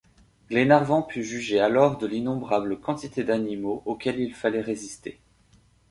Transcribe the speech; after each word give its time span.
Glenarvan 0.49 1.03
put 1.03 1.21
juger 1.23 1.59
alors 1.59 1.99
de 1.99 2.07
l’innombrable 2.07 2.79
quantité 2.79 3.23
d’animaux 3.23 3.83
auxquels 3.85 4.19
il 4.19 4.33
fallait 4.33 4.59
résister. 4.59 5.19